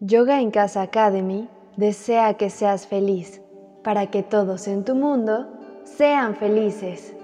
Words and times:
Yoga 0.00 0.40
en 0.40 0.50
Casa 0.50 0.82
Academy 0.82 1.48
desea 1.76 2.36
que 2.36 2.50
seas 2.50 2.88
feliz 2.88 3.40
para 3.84 4.10
que 4.10 4.24
todos 4.24 4.66
en 4.66 4.84
tu 4.84 4.96
mundo 4.96 5.46
sean 5.84 6.34
felices. 6.34 7.14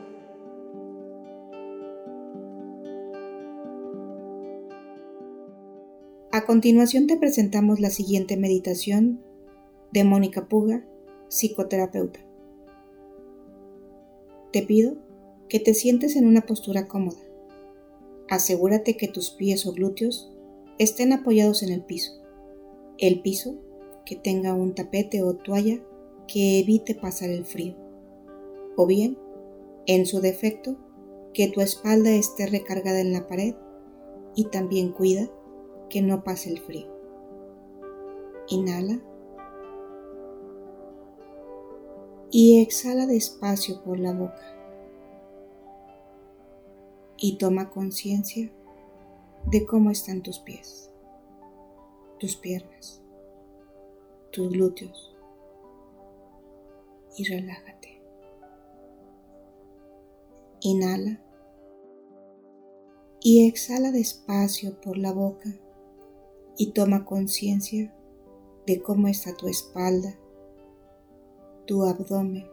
A 6.31 6.47
continuación 6.47 7.09
te 7.09 7.17
presentamos 7.17 7.81
la 7.81 7.91
siguiente 7.91 8.37
meditación 8.37 9.21
de 9.91 10.05
Mónica 10.05 10.49
Puga, 10.49 10.85
psicoterapeuta. 11.29 12.21
Te 14.53 14.63
pido 14.63 14.95
que 15.49 15.59
te 15.59 15.75
sientes 15.75 16.15
en 16.15 16.25
una 16.25 16.43
postura 16.43 16.87
cómoda. 16.87 17.19
Asegúrate 18.29 18.97
que 18.97 19.09
tus 19.09 19.33
pies 19.33 19.67
o 19.67 19.73
glúteos 19.73 20.33
estén 20.79 21.13
apoyados 21.13 21.65
en 21.65 21.73
el 21.73 21.83
piso. 21.83 22.20
El 23.01 23.23
piso 23.23 23.55
que 24.05 24.15
tenga 24.15 24.53
un 24.53 24.75
tapete 24.75 25.23
o 25.23 25.35
toalla 25.35 25.81
que 26.29 26.61
evite 26.61 26.95
pasar 26.95 27.31
el 27.31 27.47
frío. 27.47 27.75
O 28.77 28.87
bien, 28.87 29.17
en 29.87 30.05
su 30.05 30.21
defecto, 30.21 30.77
que 31.33 31.49
tu 31.49 31.63
espalda 31.63 32.11
esté 32.11 32.47
recargada 32.47 33.01
en 33.01 33.15
la 33.15 33.27
pared 33.27 33.55
y 34.35 34.45
también 34.51 34.93
cuida 34.93 35.31
que 35.89 36.03
no 36.03 36.25
pase 36.25 36.51
el 36.51 36.61
frío. 36.61 36.89
Inhala 38.49 39.01
y 42.31 42.61
exhala 42.61 43.07
despacio 43.07 43.83
por 43.83 43.99
la 43.99 44.13
boca. 44.13 44.57
Y 47.17 47.39
toma 47.39 47.71
conciencia 47.71 48.53
de 49.51 49.65
cómo 49.65 49.91
están 49.91 50.23
tus 50.23 50.39
pies, 50.39 50.90
tus 52.21 52.37
piernas, 52.37 53.03
tus 54.31 54.51
glúteos. 54.53 55.17
Y 57.17 57.25
relájate. 57.25 58.01
Inhala 60.61 61.21
y 63.21 63.49
exhala 63.49 63.91
despacio 63.91 64.79
por 64.81 64.99
la 64.99 65.13
boca 65.13 65.51
y 66.57 66.73
toma 66.73 67.05
conciencia 67.05 67.93
de 68.67 68.83
cómo 68.83 69.09
está 69.09 69.35
tu 69.35 69.49
espalda, 69.49 70.15
tu 71.67 71.85
abdomen, 71.85 72.47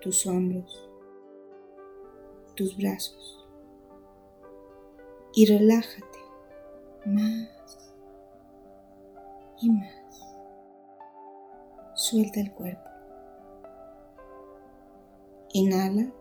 tus 0.00 0.26
hombros, 0.26 0.88
tus 2.56 2.76
brazos. 2.76 3.46
Y 5.34 5.46
relájate 5.46 6.18
más 7.06 7.61
y 9.62 9.70
más. 9.70 10.36
Suelta 11.94 12.40
el 12.40 12.52
cuerpo. 12.52 12.82
Inhala 15.52 16.12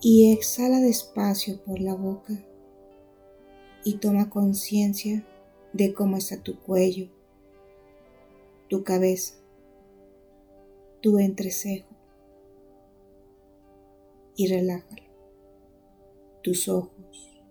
y 0.00 0.32
exhala 0.32 0.80
despacio 0.80 1.62
por 1.64 1.80
la 1.80 1.94
boca 1.94 2.32
y 3.84 3.98
toma 3.98 4.30
conciencia 4.30 5.24
de 5.72 5.92
cómo 5.92 6.16
está 6.16 6.42
tu 6.42 6.58
cuello, 6.60 7.08
tu 8.68 8.82
cabeza, 8.84 9.34
tu 11.02 11.18
entrecejo 11.18 11.88
y 14.36 14.48
relájalo, 14.48 15.02
tus 16.42 16.68
ojos, 16.68 17.42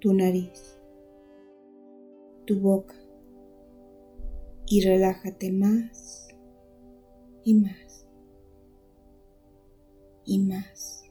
tu 0.00 0.12
nariz, 0.12 0.79
tu 2.50 2.58
boca 2.58 2.96
y 4.66 4.84
relájate 4.84 5.52
más 5.52 6.26
y 7.44 7.54
más 7.54 8.08
y 10.24 10.40
más 10.40 11.04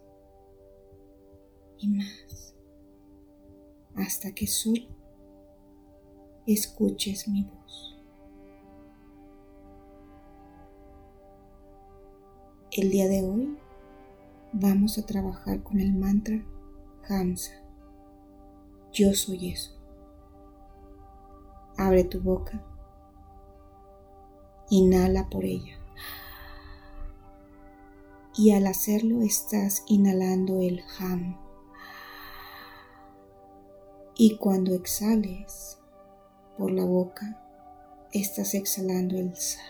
y 1.78 1.88
más 1.88 2.56
hasta 3.96 4.34
que 4.34 4.48
solo 4.48 4.84
escuches 6.46 7.30
mi 7.30 7.46
voz. 7.46 7.98
El 12.74 12.90
día 12.92 13.08
de 13.08 13.24
hoy 13.24 13.58
vamos 14.52 14.98
a 14.98 15.06
trabajar 15.06 15.64
con 15.64 15.80
el 15.80 15.94
mantra 15.94 16.44
Hamsa. 17.08 17.64
Yo 18.92 19.14
soy 19.14 19.52
eso. 19.52 19.79
Abre 21.80 22.04
tu 22.04 22.20
boca. 22.20 22.62
Inhala 24.70 25.30
por 25.30 25.46
ella. 25.46 25.80
Y 28.36 28.52
al 28.52 28.68
hacerlo 28.68 29.22
estás 29.22 29.84
inhalando 29.88 30.60
el 30.60 30.84
Ham. 31.00 31.40
Y 34.14 34.36
cuando 34.36 34.76
exhales 34.76 35.80
por 36.58 36.70
la 36.72 36.84
boca, 36.84 37.42
estás 38.12 38.56
exhalando 38.56 39.18
el 39.18 39.34
Sa. 39.38 39.62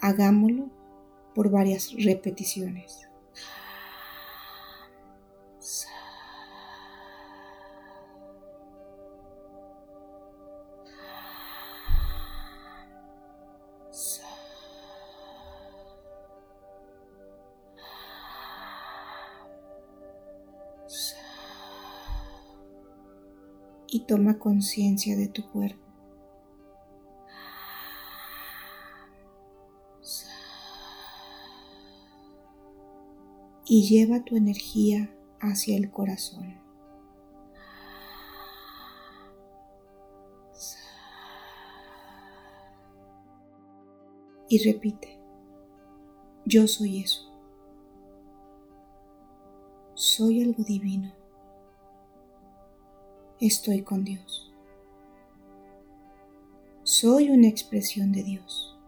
Hagámoslo 0.00 0.70
por 1.36 1.52
varias 1.52 1.92
repeticiones. 2.02 3.08
Y 23.88 24.00
toma 24.00 24.38
conciencia 24.38 25.16
de 25.16 25.28
tu 25.28 25.46
cuerpo. 25.50 25.80
Y 33.66 33.86
lleva 33.88 34.24
tu 34.24 34.36
energía 34.36 35.14
hacia 35.40 35.76
el 35.76 35.90
corazón. 35.90 36.60
Y 44.48 44.70
repite, 44.70 45.18
yo 46.44 46.66
soy 46.66 47.00
eso. 47.00 47.31
Soy 50.14 50.42
algo 50.42 50.62
divino 50.62 51.10
estoy 53.40 53.80
con 53.80 54.04
Dios. 54.04 54.52
Soy 56.82 57.30
una 57.30 57.48
expresión 57.48 58.12
de 58.12 58.22
Dios. 58.22 58.78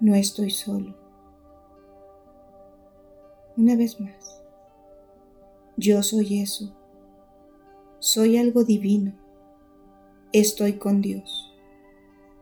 No 0.00 0.14
estoy 0.14 0.48
solo. 0.48 0.96
Una 3.58 3.76
vez 3.76 4.00
más, 4.00 4.42
yo 5.76 6.02
soy 6.02 6.40
eso. 6.40 6.74
Soy 7.98 8.38
algo 8.38 8.64
divino. 8.64 9.12
Estoy 10.32 10.78
con 10.78 11.02
Dios. 11.02 11.52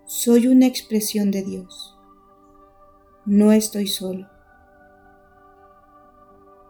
Soy 0.04 0.46
una 0.46 0.68
expresión 0.68 1.32
de 1.32 1.42
Dios. 1.42 1.98
No 3.26 3.50
estoy 3.50 3.88
solo. 3.88 4.28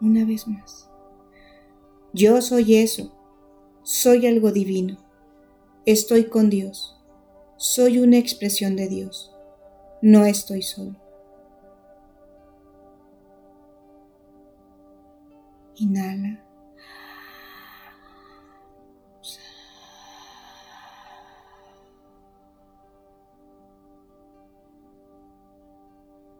Una 0.01 0.25
vez 0.25 0.47
más. 0.47 0.89
Yo 2.13 2.41
soy 2.41 2.75
eso 2.75 3.11
soy 3.83 4.27
algo 4.27 4.51
divino. 4.51 4.97
Estoy 5.87 6.25
con 6.25 6.51
Dios. 6.51 6.95
Soy 7.57 7.97
una 7.97 8.17
expresión 8.17 8.75
de 8.75 8.87
Dios. 8.87 9.35
No 10.03 10.25
estoy 10.25 10.61
solo. 10.61 10.95
Inhala. 15.77 16.45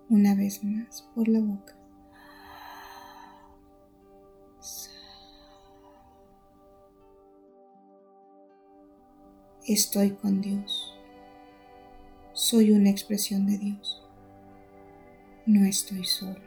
Una 0.10 0.36
vez 0.36 0.64
más 0.64 1.10
por 1.16 1.28
la 1.28 1.40
boca. 1.40 1.81
Estoy 9.68 10.12
con 10.12 10.42
Dios. 10.42 10.94
Soy 12.34 12.72
una 12.72 12.90
expresión 12.90 13.46
de 13.46 13.58
Dios. 13.58 14.04
No 15.46 15.66
estoy 15.66 16.04
solo. 16.04 16.42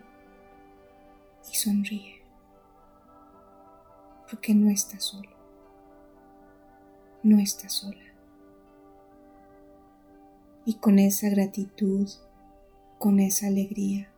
Y 1.51 1.57
sonríe. 1.57 2.23
porque 4.29 4.55
no 4.55 4.69
estás 4.69 5.05
solo. 5.05 5.31
No 7.23 7.39
estás 7.39 7.73
sola. 7.75 8.03
Y 10.65 10.75
con 10.75 10.99
esa 10.99 11.29
gratitud, 11.29 12.09
con 12.99 13.21
esa 13.21 13.47
alegría 13.47 14.09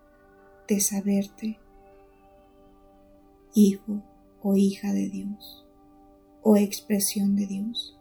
de 0.68 0.80
saberte 0.80 1.58
hijo 3.52 4.02
o 4.42 4.56
hija 4.56 4.92
de 4.92 5.08
Dios 5.08 5.66
o 6.42 6.56
expresión 6.56 7.34
de 7.36 7.46
Dios, 7.46 7.95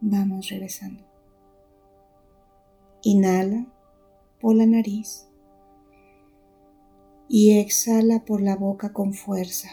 vamos 0.00 0.48
regresando. 0.48 1.02
Inhala 3.02 3.66
por 4.40 4.54
la 4.56 4.66
nariz 4.66 5.26
y 7.28 7.58
exhala 7.58 8.24
por 8.24 8.40
la 8.40 8.56
boca 8.56 8.92
con 8.92 9.14
fuerza. 9.14 9.68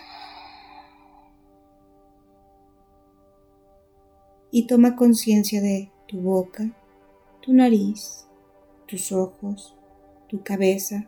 Y 4.51 4.67
toma 4.67 4.95
conciencia 4.95 5.61
de 5.61 5.91
tu 6.07 6.21
boca, 6.21 6.71
tu 7.41 7.53
nariz, 7.53 8.27
tus 8.85 9.11
ojos, 9.11 9.75
tu 10.27 10.43
cabeza, 10.43 11.07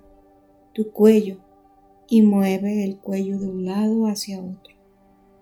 tu 0.73 0.91
cuello 0.91 1.37
y 2.07 2.21
mueve 2.21 2.83
el 2.83 2.97
cuello 2.97 3.39
de 3.39 3.47
un 3.47 3.65
lado 3.65 4.07
hacia 4.07 4.39
otro. 4.39 4.75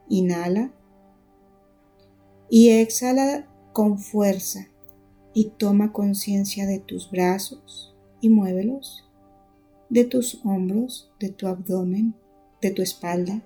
Inhala 0.10 0.72
y 2.50 2.70
exhala 2.70 3.48
con 3.78 4.00
fuerza 4.00 4.70
y 5.36 5.52
toma 5.60 5.94
conciencia 5.94 6.66
de 6.66 6.80
tus 6.80 7.12
brazos 7.12 7.96
y 8.22 8.30
muévelos 8.30 9.08
de 9.90 10.04
tus 10.04 10.44
hombros, 10.44 11.12
de 11.20 11.30
tu 11.30 11.46
abdomen, 11.46 12.16
de 12.60 12.72
tu 12.72 12.82
espalda. 12.82 13.44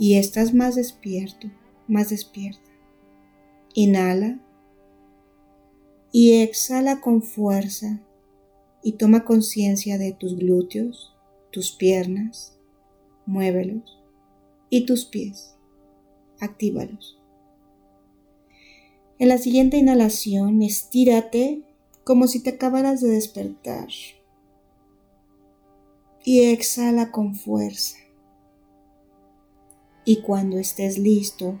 Y 0.00 0.14
estás 0.14 0.52
más 0.52 0.74
despierto, 0.74 1.48
más 1.86 2.10
despierta. 2.10 2.68
Inhala 3.72 4.40
y 6.10 6.42
exhala 6.42 7.00
con 7.00 7.22
fuerza 7.22 8.00
y 8.82 8.94
toma 8.94 9.24
conciencia 9.24 9.96
de 9.96 10.10
tus 10.10 10.36
glúteos, 10.36 11.14
tus 11.52 11.70
piernas, 11.70 12.58
muévelos 13.26 13.96
y 14.70 14.86
tus 14.86 15.04
pies. 15.04 15.54
Actívalos. 16.40 17.23
En 19.16 19.28
la 19.28 19.38
siguiente 19.38 19.76
inhalación, 19.76 20.60
estírate 20.62 21.62
como 22.02 22.26
si 22.26 22.42
te 22.42 22.50
acabaras 22.50 23.00
de 23.00 23.10
despertar 23.10 23.86
y 26.24 26.46
exhala 26.46 27.12
con 27.12 27.36
fuerza. 27.36 27.98
Y 30.04 30.20
cuando 30.22 30.58
estés 30.58 30.98
listo, 30.98 31.60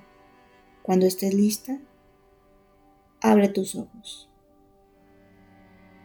cuando 0.82 1.06
estés 1.06 1.32
lista, 1.32 1.80
abre 3.20 3.48
tus 3.48 3.76
ojos. 3.76 4.28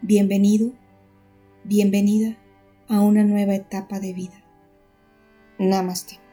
Bienvenido, 0.04 0.72
bienvenida 1.63 2.38
a 2.88 3.01
una 3.01 3.24
nueva 3.24 3.56
etapa 3.56 4.00
de 4.00 4.13
vida. 4.13 4.44
Namaste. 5.57 6.28